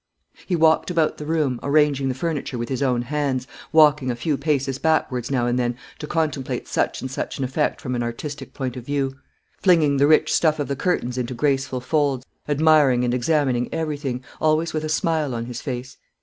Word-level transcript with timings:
He 0.47 0.55
walked 0.55 0.89
about 0.89 1.19
the 1.19 1.27
room, 1.27 1.59
arranging 1.61 2.09
the 2.09 2.15
furniture 2.15 2.57
with 2.57 2.69
his 2.69 2.81
own 2.81 3.03
hands; 3.03 3.45
walking 3.71 4.09
a 4.09 4.15
few 4.15 4.35
paces 4.35 4.79
backwards 4.79 5.29
now 5.29 5.45
and 5.45 5.59
then 5.59 5.77
to 5.99 6.07
contemplate 6.07 6.67
such 6.67 7.01
and 7.01 7.11
such 7.11 7.37
an 7.37 7.43
effect 7.43 7.79
from 7.79 7.93
an 7.93 8.01
artistic 8.01 8.51
point 8.51 8.75
of 8.75 8.83
view; 8.83 9.13
flinging 9.61 9.97
the 9.97 10.07
rich 10.07 10.33
stuff 10.33 10.57
of 10.57 10.67
the 10.67 10.75
curtains 10.75 11.19
into 11.19 11.35
graceful 11.35 11.81
folds; 11.81 12.25
admiring 12.49 13.03
and 13.05 13.13
examining 13.13 13.71
everything, 13.71 14.23
always 14.39 14.73
with 14.73 14.83
a 14.83 14.89
smile 14.89 15.35
on 15.35 15.45
his 15.45 15.61
face. 15.61 15.97